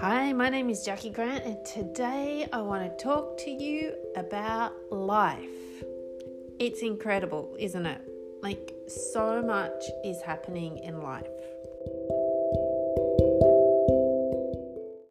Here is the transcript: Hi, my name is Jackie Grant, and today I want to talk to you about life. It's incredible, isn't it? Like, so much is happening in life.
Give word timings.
Hi, 0.00 0.32
my 0.32 0.48
name 0.48 0.70
is 0.70 0.84
Jackie 0.84 1.10
Grant, 1.10 1.44
and 1.44 1.64
today 1.66 2.46
I 2.52 2.60
want 2.60 2.84
to 2.84 3.04
talk 3.04 3.36
to 3.38 3.50
you 3.50 3.94
about 4.14 4.72
life. 4.92 5.48
It's 6.60 6.82
incredible, 6.82 7.56
isn't 7.58 7.84
it? 7.84 8.00
Like, 8.40 8.72
so 8.86 9.42
much 9.42 9.82
is 10.04 10.22
happening 10.22 10.78
in 10.78 11.02
life. 11.02 11.26